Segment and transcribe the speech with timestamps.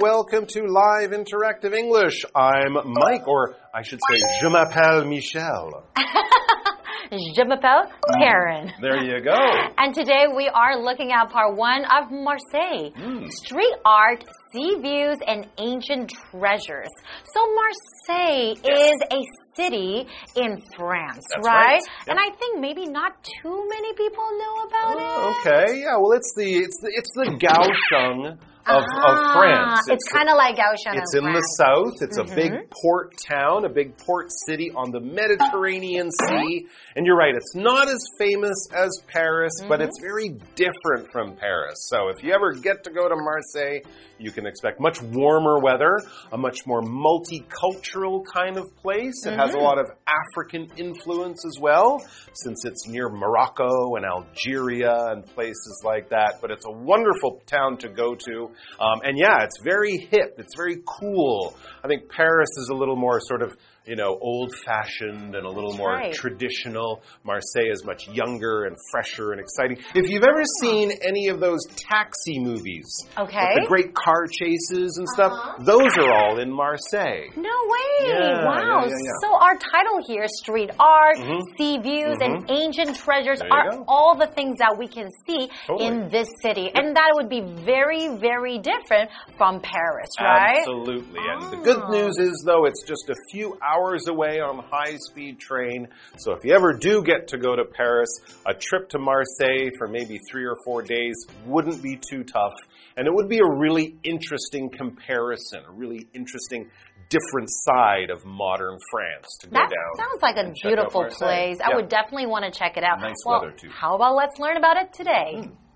[0.00, 2.24] Welcome to Live Interactive English.
[2.32, 5.82] I'm Mike, or I should say, Je m'appelle Michel.
[7.10, 8.20] Je m'appelle hmm.
[8.20, 8.72] Karen.
[8.80, 9.34] There you go.
[9.78, 13.26] And today we are looking at part one of Marseille hmm.
[13.26, 16.90] street art, sea views, and ancient treasures.
[17.34, 19.20] So, Marseille is a
[19.58, 21.44] city in France, right?
[21.44, 21.82] right.
[22.06, 23.12] And I think maybe not
[23.42, 25.36] too many people know about it.
[25.48, 25.96] Okay, yeah.
[25.98, 29.86] Well, it's the it's the it's the Kaohsiung of, of Ah, France.
[29.88, 31.94] It's, kind of like Kaohsiung It's in the south.
[32.02, 32.34] It's a Mm-hmm.
[32.34, 36.66] big port town, a big port city on the Mediterranean Sea.
[36.94, 39.88] And you're right, it's not as famous as Paris, but Mm-hmm.
[39.88, 41.78] it's very different from Paris.
[41.88, 43.80] So if you ever get to go to Marseille,
[44.18, 46.00] you can expect much warmer weather,
[46.32, 49.14] a much more multicultural kind of place.
[49.26, 49.40] It Mm-hmm.
[49.40, 55.24] has a lot of African influence as well, since it's near Morocco and Algeria and
[55.26, 56.38] places like that.
[56.40, 58.50] But it's a wonderful town to go to.
[58.80, 61.54] Um, and yeah, it's very hip, it's very cool.
[61.84, 63.56] I think Paris is a little more sort of
[63.88, 66.12] you know, old fashioned and a little more right.
[66.14, 67.02] traditional.
[67.24, 69.78] Marseille is much younger and fresher and exciting.
[69.94, 73.54] If you've ever seen any of those taxi movies, Okay.
[73.54, 75.64] the great car chases and stuff, uh-huh.
[75.64, 77.28] those are all in Marseille.
[77.36, 78.08] No way!
[78.08, 78.84] Yeah, wow.
[78.84, 79.20] yeah, yeah.
[79.22, 81.40] So our title here, street art, mm-hmm.
[81.56, 82.52] sea views, and mm-hmm.
[82.52, 83.84] ancient treasures are go.
[83.88, 85.86] all the things that we can see Totally.
[85.86, 86.70] in this city.
[86.74, 90.58] And that would be very, very different from Paris, right?
[90.58, 91.20] Absolutely.
[91.20, 91.90] And the good Ah.
[91.90, 93.77] news is, though, it's just a few hours
[94.08, 95.88] away on high speed train.
[96.18, 98.08] So if you ever do get to go to Paris,
[98.46, 101.14] a trip to Marseille for maybe three or four days
[101.46, 102.54] wouldn't be too tough.
[102.96, 106.70] And it would be a really interesting comparison, a really interesting
[107.08, 110.06] different side of modern France to go That down.
[110.06, 111.58] sounds like a and check out beautiful place.
[111.64, 113.00] I would definitely want to check it out.
[113.00, 113.70] Nice well, weather, too.
[113.70, 115.42] How about let's learn about it today?
[115.42, 115.67] Hmm.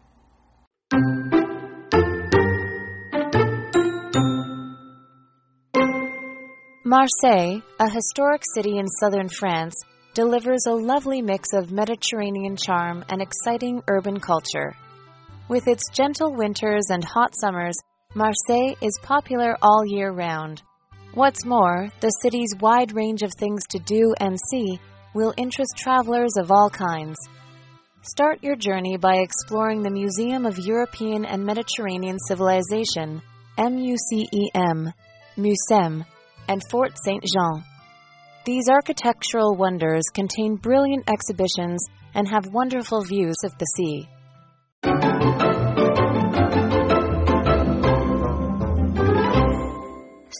[6.92, 9.74] Marseille, a historic city in southern France,
[10.12, 14.76] delivers a lovely mix of Mediterranean charm and exciting urban culture.
[15.48, 17.76] With its gentle winters and hot summers,
[18.14, 20.60] Marseille is popular all year round.
[21.14, 24.78] What's more, the city's wide range of things to do and see
[25.14, 27.16] will interest travelers of all kinds.
[28.02, 33.22] Start your journey by exploring the Museum of European and Mediterranean Civilization,
[33.56, 34.92] MUCEM,
[35.38, 36.04] MUSEM,
[36.48, 37.22] and Fort St.
[37.22, 37.64] Jean.
[38.44, 45.11] These architectural wonders contain brilliant exhibitions and have wonderful views of the sea.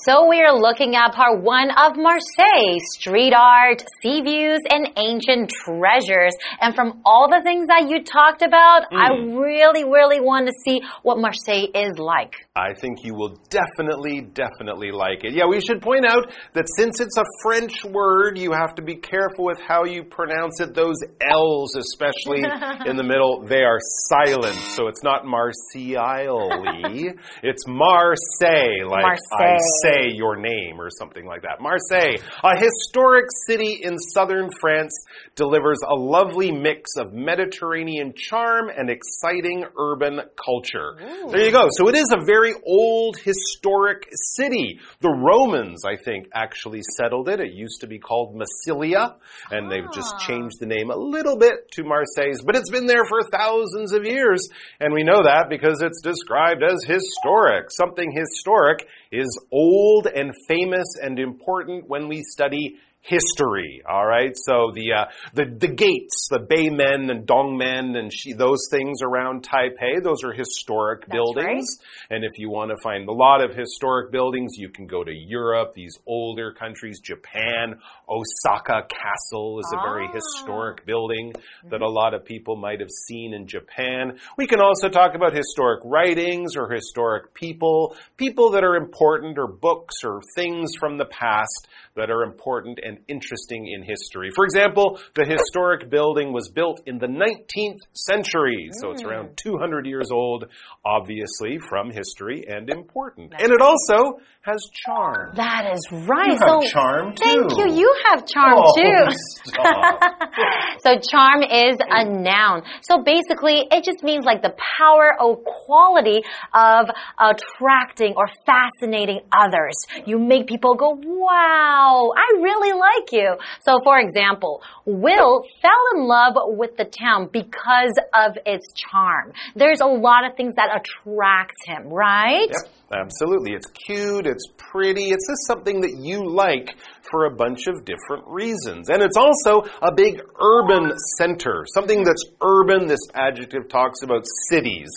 [0.04, 5.52] So we are looking at part one of Marseille, street art, sea views, and ancient
[5.64, 6.34] treasures.
[6.60, 9.38] And from all the things that you talked about, I mm.
[9.38, 12.34] really, really want to see what Marseille is like.
[12.56, 15.34] I think you will definitely, definitely like it.
[15.34, 18.96] Yeah, we should point out that since it's a French word, you have to be
[18.96, 20.74] careful with how you pronounce it.
[20.74, 20.96] Those
[21.30, 22.42] L's, especially
[22.90, 23.78] in the middle, they are
[24.10, 24.56] silent.
[24.74, 25.54] So it's not Marseille,
[27.42, 29.58] it's Marseille, like I
[29.94, 30.16] Marseille.
[30.16, 31.60] your name or something like that.
[31.60, 34.92] Marseille, a historic city in southern France,
[35.36, 40.96] delivers a lovely mix of Mediterranean charm and exciting urban culture.
[41.30, 41.68] There you go.
[41.70, 44.78] So it is a very old historic city.
[45.00, 47.40] The Romans, I think, actually settled it.
[47.40, 49.16] It used to be called Massilia,
[49.50, 50.18] and they've just ah.
[50.18, 54.04] changed the name a little bit to Marseille, but it's been there for thousands of
[54.04, 54.48] years,
[54.80, 57.70] and we know that because it's described as historic.
[57.70, 63.82] Something historic is old and famous and important when we study history.
[63.88, 65.04] All right, so the uh,
[65.34, 70.32] the the gates, the Beimen and Dongmen and she, those things around Taipei, those are
[70.32, 71.78] historic buildings.
[72.10, 75.12] And if you want to find a lot of historic buildings, you can go to
[75.12, 75.74] Europe.
[75.74, 81.32] These older countries, Japan, Osaka Castle is a very historic building
[81.70, 84.18] that a lot of people might have seen in Japan.
[84.36, 89.48] We can also talk about historic writings or historic people, people that are important or
[89.48, 94.30] books or things from the past that are important and interesting in history.
[94.34, 99.36] For example, the historic building was built in the 19th century, so it's around mm.
[99.36, 100.46] 200 years old,
[100.84, 103.34] obviously from history and important.
[103.38, 105.36] And it also has charm.
[105.36, 106.32] That is right.
[106.32, 107.72] You have so charm, Thank you.
[107.72, 109.12] You have charm Oh, too.
[110.80, 112.62] so charm is a noun.
[112.82, 116.22] So basically, it just means like the power or quality
[116.52, 116.90] of
[117.20, 119.74] attracting or fascinating others.
[120.06, 123.36] You make people go, wow, wow, I really like you.
[123.60, 129.32] So, for example, Will fell in love with the town because of its charm.
[129.54, 132.48] There's a lot of things that attract him, right?
[132.50, 132.72] Yep.
[132.92, 133.52] Absolutely.
[133.52, 136.76] It's cute, it's pretty, it's just something that you like
[137.10, 138.90] for a bunch of different reasons.
[138.90, 142.86] And it's also a big urban center, something that's urban.
[142.86, 144.90] This adjective talks about cities.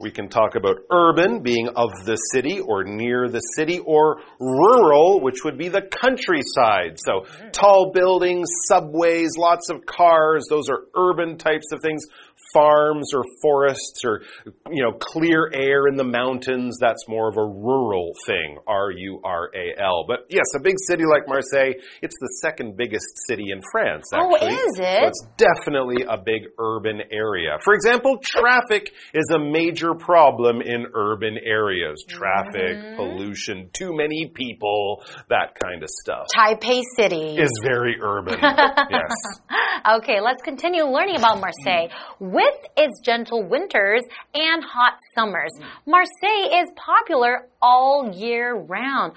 [0.00, 5.20] We can talk about urban being of the city or near the city, or rural,
[5.20, 5.82] which would be the
[6.26, 6.98] countryside.
[6.98, 12.04] So tall buildings, subways, lots of cars, those are urban types of things
[12.52, 14.22] farms or forests or
[14.70, 19.20] you know clear air in the mountains that's more of a rural thing R U
[19.24, 21.72] R A L but yes a big city like Marseille
[22.02, 25.00] it's the second biggest city in France Oh, is it?
[25.00, 30.86] so it's definitely a big urban area for example traffic is a major problem in
[30.94, 32.96] urban areas traffic Mm-hmm.
[32.96, 37.36] pollution too many people that kind of stuff Taipei City.
[37.36, 39.10] is very urban yes
[39.98, 41.88] Okay, let's continue learning about Marseille.
[42.36, 44.02] With its gentle winters
[44.34, 45.52] and hot summers,
[45.86, 49.14] Marseille is popular all year round.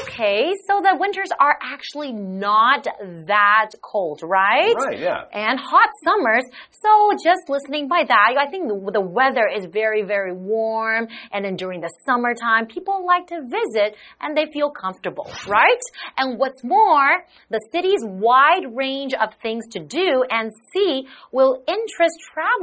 [0.00, 2.86] Okay, so the winters are actually not
[3.26, 4.74] that cold, right?
[4.74, 6.44] right yeah and hot summers.
[6.70, 11.08] So just listening by that, I think the, the weather is very, very warm.
[11.30, 15.82] And then during the summertime, people like to visit and they feel comfortable, right?
[16.16, 22.16] And what's more, the city's wide range of things to do and see will interest
[22.32, 22.61] travelers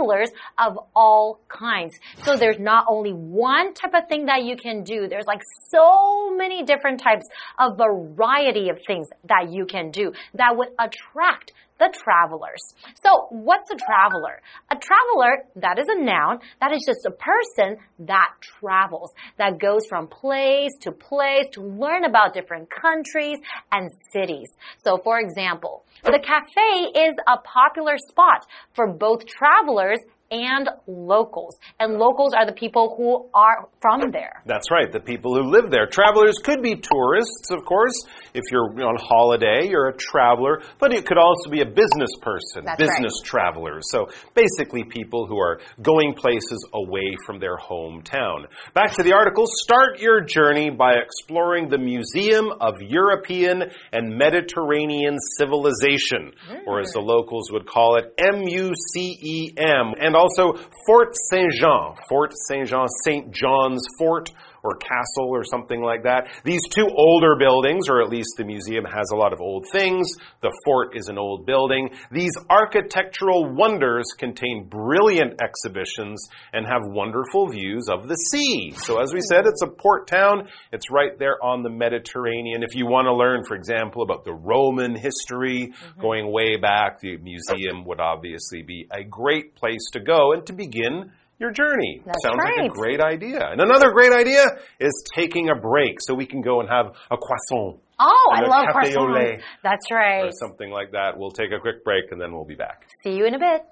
[0.58, 1.96] of all kinds.
[2.24, 5.08] So there's not only one type of thing that you can do.
[5.08, 10.56] There's like so many different types of variety of things that you can do that
[10.56, 12.62] would attract the travelers.
[13.04, 14.42] So, what's a traveler?
[14.72, 18.30] A traveler, that is a noun, that is just a person that
[18.60, 23.40] travels, that goes from place to place to learn about different countries
[23.72, 24.50] and cities.
[24.84, 30.00] So, for example, the cafe is a popular spot for both travelers
[30.32, 31.58] and locals.
[31.80, 34.44] And locals are the people who are from there.
[34.46, 35.88] That's right, the people who live there.
[35.88, 37.94] Travelers could be tourists, of course.
[38.34, 42.66] If you're on holiday, you're a traveler, but it could also be a business person,
[42.66, 43.90] That's business travelers.
[43.90, 48.46] So basically, people who are going places away from their hometown.
[48.74, 55.18] Back to the article start your journey by exploring the Museum of European and Mediterranean
[55.38, 56.34] Civilization,
[56.68, 57.08] or as the mm.
[57.08, 59.94] locals would call it, M U C E M.
[60.00, 63.32] And also Fort Saint Jean, Fort Saint Jean, St.
[63.32, 64.32] John's Fort
[64.64, 66.30] or castle or something like that.
[66.44, 70.10] These two older buildings, or at least the museum has a lot of old things.
[70.42, 71.90] The fort is an old building.
[72.12, 78.74] These architectural wonders contain brilliant exhibitions and have wonderful views of the sea.
[78.76, 80.48] So as we said, it's a port town.
[80.72, 82.64] It's right there on the Mediterranean.
[82.64, 86.02] If you want to learn, for example, about the Roman history mm-hmm.
[86.02, 90.54] going way back, the museum would obviously be a great place to go and to
[90.54, 92.02] begin your journey.
[92.06, 93.40] That's Sounds like a great idea.
[93.50, 94.44] And another great idea
[94.80, 98.68] is taking a break so we can go and have a croissant Oh, I love
[98.74, 99.42] croissants.
[99.62, 100.32] That's or right.
[100.40, 101.18] something like that.
[101.18, 102.88] We'll take a quick break and then we'll be back.
[103.04, 103.66] See you in a bit.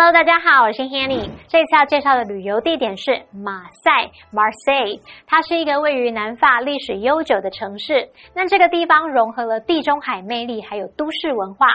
[0.00, 1.28] Hello，大家好，我是 Hanny。
[1.48, 8.08] 这次要介绍的旅游地点是马赛 （Marseille），它是一个位于南法、历史悠久的城市。
[8.32, 11.66] 那这个地方融合了地中海魅力，还有都市文化。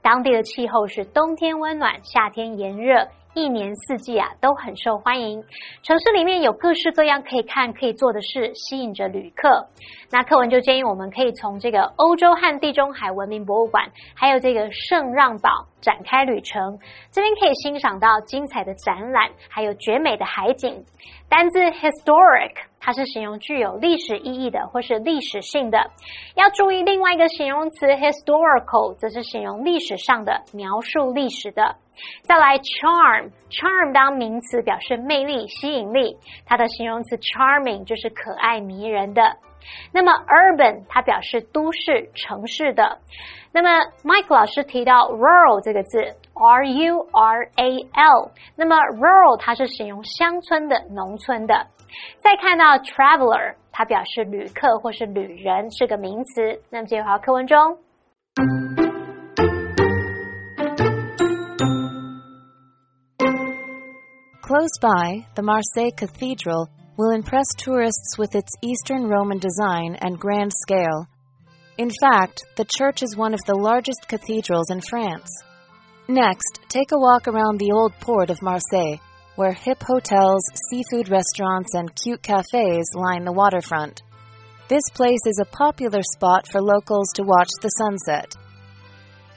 [0.00, 3.06] 当地的气候是冬天温暖，夏天炎热。
[3.36, 5.44] 一年四季啊都很受欢迎。
[5.82, 9.68] 城市里面有各式各样可以看、可以做的事，吸引着旅客。
[10.10, 15.50] 那课文就建议我们可以从这个欧洲和地中海文明博物馆，还有这个圣让堡
[15.82, 16.78] 展开旅程。
[17.12, 20.82] 这边可以欣赏到精彩的展览，还有绝美的海景。
[21.28, 22.54] 单字 historic，
[22.86, 25.90] 它是形容具有历史意义的或是历史性的。
[26.36, 31.74] 要注意另外一个形容词 historical，则是形容历史上的、描述历史的。
[32.22, 36.16] 再来 charm，charm 当名词表示魅力、吸引力，
[36.46, 39.36] 它的形容词 charming 就是可爱迷人的。
[39.92, 42.98] 那么 urban 它表示都市、城市的。
[43.50, 43.68] 那么
[44.04, 51.66] Mike 老师提到 rural 这个字，R U R A L，那么 rural 它是形容乡村的、农村的。
[52.19, 56.61] 再看到 traveler，它表示旅客或是旅人，是个名词。
[56.69, 57.77] 那么这回到课文中。
[64.41, 70.51] Close by, the Marseille Cathedral will impress tourists with its Eastern Roman design and grand
[70.51, 71.07] scale.
[71.77, 75.29] In fact, the church is one of the largest cathedrals in France.
[76.09, 78.99] Next, take a walk around the old port of Marseille.
[79.36, 84.02] where hip hotels, seafood restaurants, and cute cafes line the waterfront.
[84.68, 88.34] This place is a popular spot for locals to watch the sunset.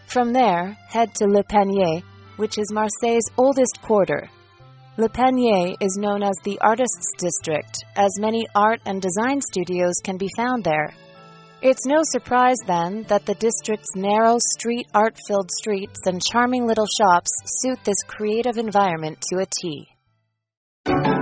[0.07, 2.01] From there, head to Le Panier,
[2.37, 4.29] which is Marseille's oldest quarter.
[4.97, 10.17] Le Panier is known as the Artists District, as many art and design studios can
[10.17, 10.93] be found there.
[11.61, 16.87] It's no surprise, then, that the district's narrow, street art filled streets and charming little
[16.97, 17.29] shops
[17.61, 19.88] suit this creative environment to a T.
[20.85, 21.18] Thank you.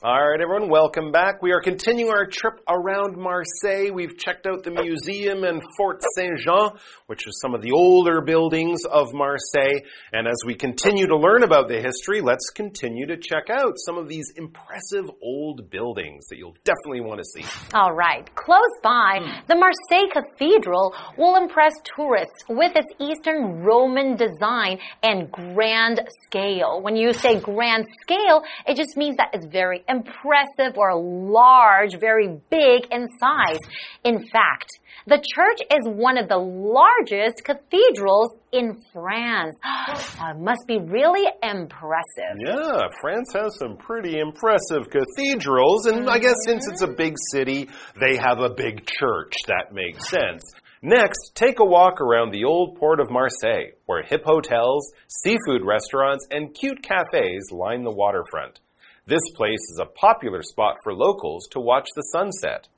[0.00, 1.42] All right, everyone, welcome back.
[1.42, 3.92] We are continuing our trip around Marseille.
[3.92, 6.70] We've checked out the museum and Fort Saint Jean,
[7.06, 9.80] which is some of the older buildings of Marseille.
[10.12, 13.98] And as we continue to learn about the history, let's continue to check out some
[13.98, 17.44] of these impressive old buildings that you'll definitely want to see.
[17.74, 18.32] All right.
[18.36, 19.46] Close by, hmm.
[19.48, 26.82] the Marseille Cathedral will impress tourists with its Eastern Roman design and grand scale.
[26.82, 32.28] When you say grand scale, it just means that it's very impressive or large, very
[32.50, 33.58] big in size.
[34.04, 34.68] In fact,
[35.06, 39.56] the church is one of the largest cathedrals in France.
[40.20, 42.36] It must be really impressive.
[42.44, 47.68] Yeah, France has some pretty impressive cathedrals, and I guess since it's a big city,
[47.98, 49.32] they have a big church.
[49.46, 50.42] That makes sense.
[50.82, 56.26] Next, take a walk around the old port of Marseille, where hip hotels, seafood restaurants,
[56.30, 58.60] and cute cafes line the waterfront.
[59.08, 62.68] This place is a popular spot for locals to watch the sunset.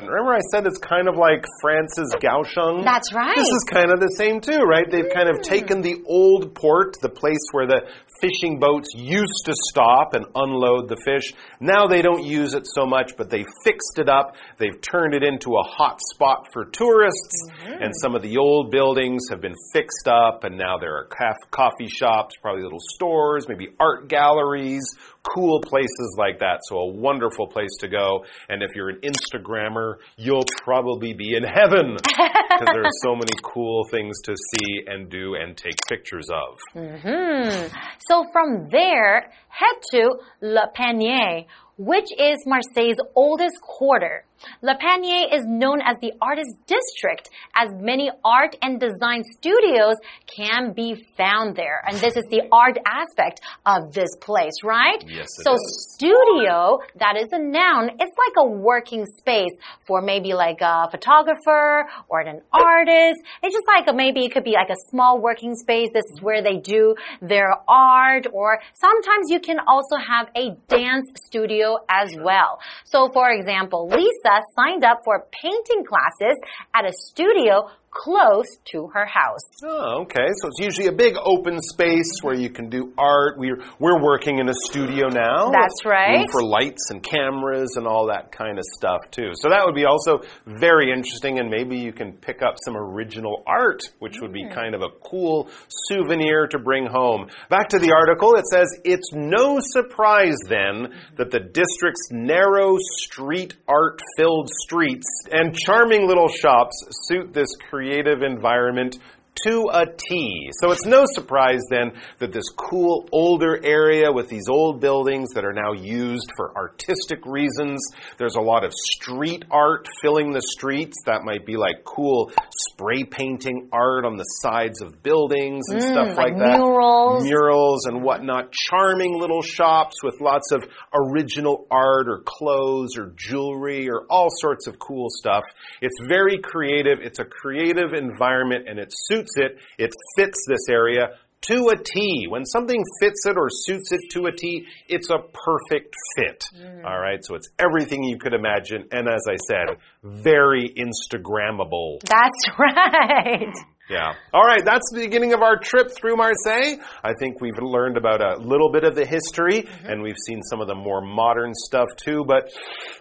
[0.00, 2.82] And remember, I said it's kind of like France's Kaohsiung?
[2.82, 3.36] That's right.
[3.36, 4.90] This is kind of the same, too, right?
[4.90, 5.42] They've kind of mm.
[5.42, 7.86] taken the old port, the place where the
[8.20, 11.34] fishing boats used to stop and unload the fish.
[11.60, 14.36] Now they don't use it so much, but they fixed it up.
[14.58, 17.50] They've turned it into a hot spot for tourists.
[17.62, 17.82] Mm-hmm.
[17.82, 21.08] And some of the old buildings have been fixed up, and now there are
[21.50, 24.82] coffee shops, probably little stores, maybe art galleries,
[25.22, 26.60] cool places like that.
[26.68, 28.24] So, a wonderful place to go.
[28.48, 33.32] And if you're an Instagrammer, you'll probably be in heaven because there are so many
[33.42, 36.58] cool things to see and do and take pictures of.
[36.74, 37.66] Hmm.
[38.08, 41.44] So from there, head to Le Panier,
[41.80, 44.26] which is Marseille's oldest quarter.
[44.62, 49.96] Le Panier is known as the artist district, as many art and design studios
[50.26, 51.82] can be found there.
[51.86, 55.02] And this is the art aspect of this place, right?
[55.06, 55.94] Yes, so is.
[55.94, 57.90] studio, that is a noun.
[58.00, 59.52] It's like a working space
[59.86, 63.20] for maybe like a photographer or an artist.
[63.42, 65.88] It's just like a, maybe it could be like a small working space.
[65.92, 71.06] This is where they do their art or sometimes you can also have a dance
[71.26, 72.58] studio as well.
[72.84, 76.36] So for example, Lisa signed up for painting classes
[76.74, 79.40] at a studio close to her house.
[79.64, 80.26] Oh, okay.
[80.40, 83.36] So it's usually a big open space where you can do art.
[83.36, 85.50] We're we're working in a studio now.
[85.50, 86.18] That's right.
[86.18, 89.30] Room for lights and cameras and all that kind of stuff too.
[89.34, 93.42] So that would be also very interesting, and maybe you can pick up some original
[93.46, 94.54] art, which would be hmm.
[94.54, 97.28] kind of a cool souvenir to bring home.
[97.48, 103.54] Back to the article, it says it's no surprise then that the district's narrow street
[103.66, 107.79] art filled streets and charming little shops suit this creative
[108.22, 108.98] environment
[109.44, 110.50] to a T.
[110.60, 115.44] So it's no surprise then that this cool older area with these old buildings that
[115.44, 117.80] are now used for artistic reasons,
[118.18, 120.96] there's a lot of street art filling the streets.
[121.06, 122.32] That might be like cool
[122.72, 126.58] spray painting art on the sides of buildings and stuff Mm, like like, that.
[126.58, 127.24] murals.
[127.24, 128.52] Murals and whatnot.
[128.52, 134.66] Charming little shops with lots of original art or clothes or jewelry or all sorts
[134.66, 135.44] of cool stuff.
[135.80, 136.98] It's very creative.
[137.00, 139.58] It's a creative environment and it suits it.
[139.78, 141.10] It fits this area
[141.42, 142.26] to a T.
[142.28, 146.44] When something fits it or suits it to a T, it's a perfect fit.
[146.56, 146.84] Mm.
[146.84, 147.24] All right.
[147.24, 148.88] So it's everything you could imagine.
[148.92, 152.00] And as I said, very Instagrammable.
[152.00, 153.54] That's right.
[153.88, 154.14] Yeah.
[154.32, 156.76] All right, that's the beginning of our trip through Marseille.
[157.02, 159.86] I think we've learned about a little bit of the history mm-hmm.
[159.86, 162.52] and we've seen some of the more modern stuff too, but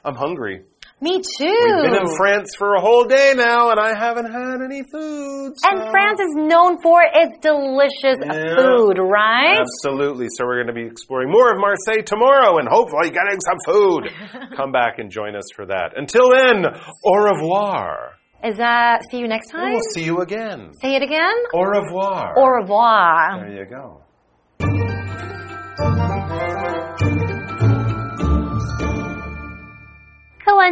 [0.03, 0.63] I'm hungry.
[1.01, 1.45] Me too.
[1.47, 5.53] We've been in France for a whole day now and I haven't had any food.
[5.63, 8.55] And France is known for its delicious Yeah.
[8.57, 9.59] food, right?
[9.61, 10.27] Absolutely.
[10.31, 14.09] So we're going to be exploring more of Marseille tomorrow and hopefully getting some food.
[14.57, 15.93] Come back and join us for that.
[15.95, 18.13] Until then, au revoir.
[18.43, 19.71] Is that see you next time?
[19.71, 20.71] We'll see you again.
[20.81, 21.35] Say it again.
[21.53, 22.37] Au revoir.
[22.37, 23.39] Au revoir.
[23.45, 24.01] There you go.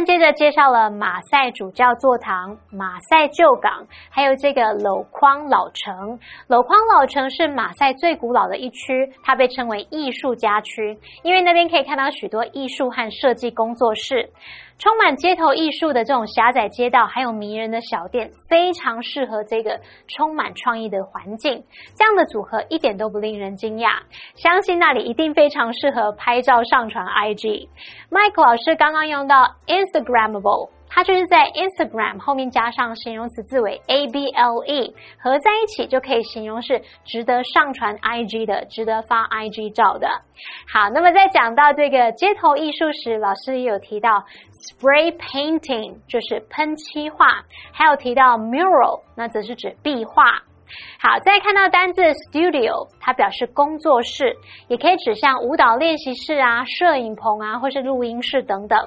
[0.04, 6.18] 接着介绍了马赛主教座堂、马赛旧港，还有这个娄匡老城。
[6.46, 14.30] 娄匡老城是马赛最古老的一区，它被称为艺术家区，因为那边可以看到许多艺术和设计工作室。
[14.78, 21.64] 充满街头艺术的这种狭窄街道，还有迷人的小店，非常适合这个充满创意的环境。
[21.96, 24.02] 这样的组合一点都不令人惊讶，
[24.36, 27.68] 相信那里一定非常适合拍照上传 IG。
[28.10, 30.70] Mike 老师刚刚用到 Instagramable。
[30.88, 40.08] 它就是在 Instagram 后面加上形容词字尾 able，合在一起就可以形容是值得上传 IG 的，值得发 IG 照的。
[40.72, 50.42] 好，那么在讲到这个街头艺术时，老师也有提到 spray painting，就是喷漆画，还有提到 mural，那则是指壁画。
[51.00, 54.36] 好，再看到单字 studio，它表示工作室，
[54.68, 58.78] 也可以指向舞蹈练习室啊、摄影棚啊，或是录音室等等。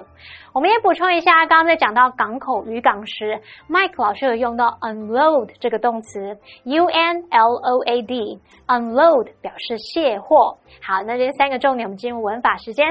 [0.53, 10.57] 我们也补充一下，刚刚在讲到港口渔港时，Mike 老师有用到 unload 这个动词，U N L O A D，unload 表示卸货。
[10.81, 12.85] 好，那这三个重点，我们进入文法时间。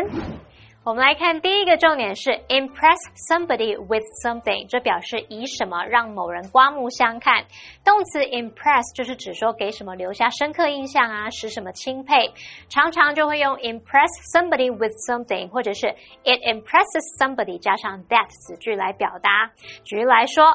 [0.82, 2.96] 我们来看第一个重点是 impress
[3.28, 7.44] somebody with something，这表示以什么让某人刮目相看。
[7.84, 12.32] 动词 impress 就是指说给什么留下深刻印象啊，使什么钦佩。
[12.70, 15.88] 常常就会用 impress somebody with something，或者是
[16.24, 19.50] it impresses somebody 加上 that 子句来表达。
[19.84, 20.46] 举例来说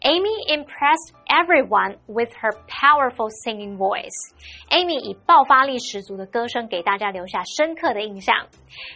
[0.00, 4.14] ，Amy impress everyone with her powerful singing voice。
[4.70, 8.34] Amy 以爆发力十足的歌声给大家留下深刻的印象。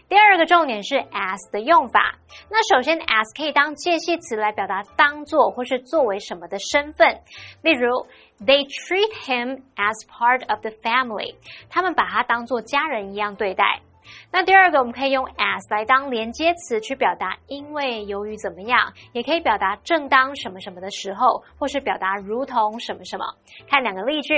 [0.08, 2.16] 第二个重点是 as 的用法。
[2.50, 7.20] 那首先 as 可以当介系词来表达当做或是作为什么的身份，
[7.62, 8.06] 例如
[8.44, 11.34] they treat him as part of the family，
[11.70, 13.80] 他们把他当做家人一样对待。
[14.30, 23.24] 那第二个，我们可以用 as 来当连接词去表达因为、由于怎么样，也可以表达正当什么什么的时候，或是表达如同什么什么。
[23.68, 24.34] 看两个例句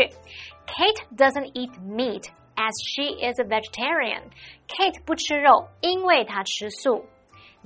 [0.67, 2.25] ：Kate doesn't eat meat
[2.57, 4.23] as she is a vegetarian.
[4.69, 7.05] Kate 不吃肉，因为她吃素。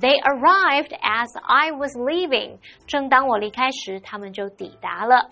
[0.00, 2.58] They arrived as I was leaving.
[2.88, 5.30] 正当我离开时，他们就抵达了。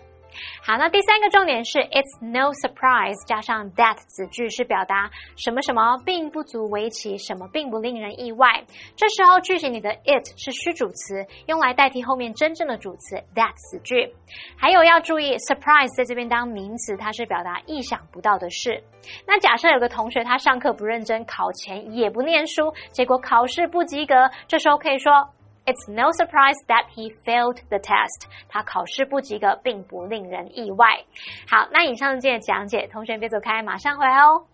[0.63, 8.63] 好，那第三个重点是 it's no surprise 加上 that 子句是表达什么什么并不足为奇，什么并不令人意外。
[8.95, 14.13] 这时候句型里的 it 是虚主词，用来代替后面真正的主词 that 子句。
[14.57, 18.83] 还有要注意，surprise 在这边当名词，它是表达意想不到的事。
[19.27, 25.29] 那假设有个同学他上课不认真，考前也不念书，结果考试不及格，这时候可以说。
[25.66, 28.26] It's no surprise that he failed the test。
[28.48, 31.04] 他考试不及格，并不令人意外。
[31.46, 34.46] 好，那以上这些讲解，同学别走开，马上回来哦。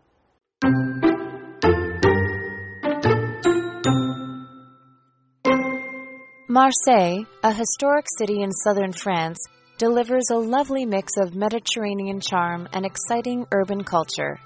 [6.48, 9.38] Marseille, a historic city in southern France,
[9.78, 14.38] delivers a lovely mix of Mediterranean charm and exciting urban culture.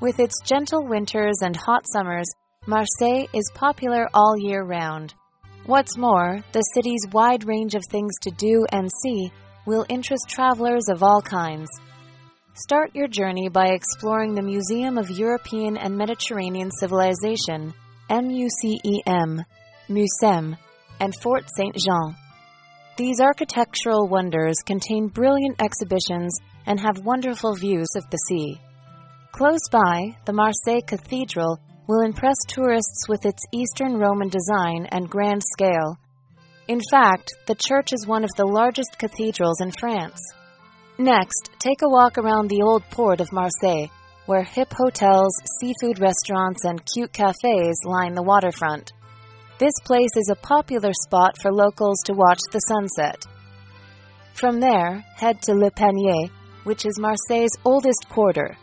[0.00, 2.26] With its gentle winters and hot summers,
[2.66, 5.14] Marseille is popular all year round.
[5.67, 9.33] What's more, the city's wide range of things to do and see
[9.65, 11.67] will interest travelers of all kinds.
[12.53, 17.73] Start your journey by exploring the Museum of European and Mediterranean Civilization,
[18.09, 19.43] MUCEM,
[19.89, 20.57] MUSEM,
[21.01, 21.75] and Fort St.
[21.75, 22.15] Jean.
[22.95, 28.57] These architectural wonders contain brilliant exhibitions and have wonderful views of the sea.
[29.33, 35.41] Close by, the Marseille Cathedral will impress tourists with its Eastern Roman design and grand
[35.53, 35.97] scale.
[36.67, 40.19] In fact, the church is one of the largest cathedrals in France.
[40.97, 43.87] Next, take a walk around the old port of Marseille,
[44.25, 48.91] where hip hotels, seafood restaurants, and cute cafes line the waterfront.
[49.59, 53.25] This place is a popular spot for locals to watch the sunset.
[54.33, 56.29] From there, head to Le Panier,
[56.63, 58.57] which is Marseille's oldest quarter.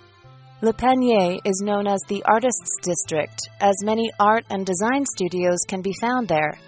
[0.65, 5.83] Le Panier is known as the Artists District, as many art and design studios can
[5.83, 6.59] be found there.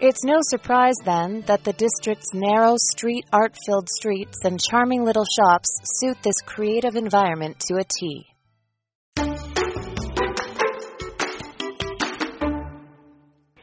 [0.00, 5.24] It's no surprise, then, that the district's narrow, street art filled streets and charming little
[5.38, 5.68] shops
[6.00, 8.26] suit this creative environment to a T.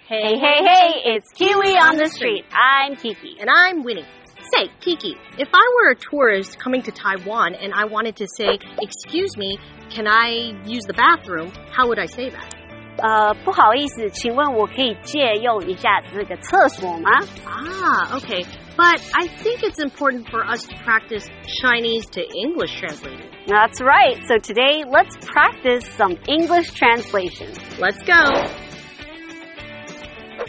[0.08, 2.46] Hey, hey, hey, it's Kiwi on the street.
[2.50, 3.36] I'm Kiki.
[3.42, 4.08] And I'm Winnie.
[4.53, 8.59] Say, Kiki, if I were a tourist coming to Taiwan and I wanted to say,
[8.81, 9.59] Excuse me,
[9.91, 11.53] can I use the bathroom?
[11.71, 12.57] How would I say that?
[12.99, 17.11] 呃，不好意思，请问我可以借用一下这个厕所吗？
[17.47, 18.45] Ah, okay.
[18.77, 21.27] But I think it's important for us to practice
[21.63, 23.31] Chinese to English translating.
[23.47, 24.19] That's right.
[24.27, 27.53] So today, let's practice some English translation.
[27.79, 28.21] Let's go.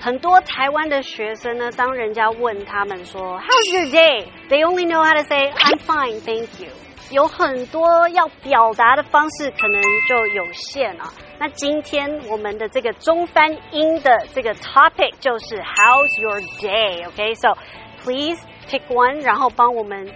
[0.01, 4.27] 很多台湾的学生呢，当人家问他们说 How's your day?
[4.49, 6.71] They only know how to say I'm fine, thank you.
[7.11, 11.13] 有很多要表达的方式，可能就有限啊。
[11.39, 17.07] 那今天我们的这个中翻英的这个 topic 就是 How's your day?
[17.07, 17.57] OK, so
[18.05, 20.13] please pick one，然后帮我们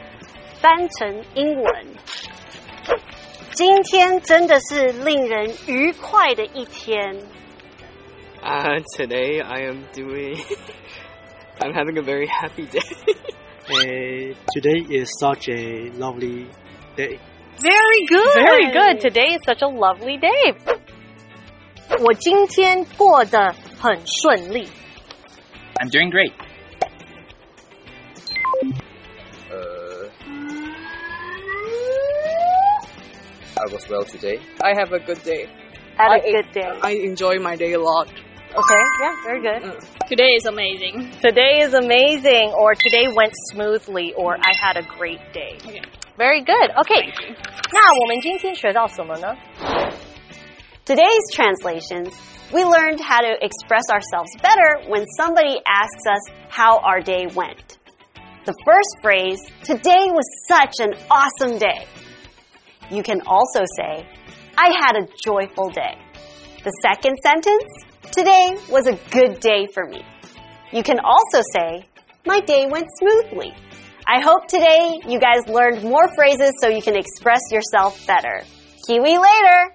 [0.60, 1.86] 翻成英文。
[3.52, 7.18] 今天真的是令人愉快的一天。
[8.49, 10.37] Uh, today I am doing.
[11.61, 12.79] I'm having a very happy day.
[13.67, 16.47] Uh, today is such a lovely
[16.95, 17.19] day.
[17.59, 18.33] Very good.
[18.33, 18.99] Very good.
[19.01, 20.55] Today is such a lovely day.
[21.99, 24.67] 我今天过得很顺利。
[25.79, 26.33] I'm doing great.
[29.51, 30.09] Uh,
[33.57, 34.39] I was well today.
[34.61, 35.47] I have a good day.
[35.97, 36.69] Had I- a good day.
[36.81, 38.07] I enjoy my day a lot.
[38.55, 39.81] Okay, yeah, very good.
[40.07, 41.11] Today is amazing.
[41.21, 45.57] Today is amazing, or today went smoothly, or I had a great day.
[45.65, 45.81] Okay.
[46.17, 46.71] Very good.
[46.79, 47.11] Okay.
[47.73, 49.35] 那我们今天学到什么呢？
[50.85, 52.13] Today's translations,
[52.53, 57.77] we learned how to express ourselves better when somebody asks us how our day went.
[58.45, 61.87] The first phrase, today was such an awesome day.
[62.89, 64.07] You can also say,
[64.57, 65.97] I had a joyful day.
[66.63, 67.65] The second sentence,
[68.12, 70.04] today was a good day for me.
[70.72, 71.86] You can also say,
[72.26, 73.52] my day went smoothly.
[74.06, 78.42] I hope today you guys learned more phrases so you can express yourself better.
[78.86, 79.74] Kiwi later!